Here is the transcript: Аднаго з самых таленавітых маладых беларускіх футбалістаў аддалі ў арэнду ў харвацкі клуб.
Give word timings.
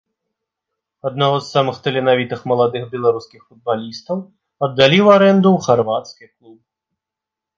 Аднаго 1.07 1.35
з 1.41 1.47
самых 1.57 1.75
таленавітых 1.87 2.39
маладых 2.53 2.83
беларускіх 2.95 3.41
футбалістаў 3.47 4.17
аддалі 4.69 4.99
ў 5.05 5.19
арэнду 5.19 5.49
ў 5.59 5.67
харвацкі 5.67 6.25
клуб. 6.33 6.57